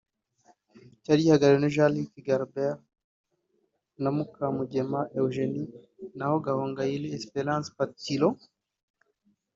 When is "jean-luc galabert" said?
1.75-2.79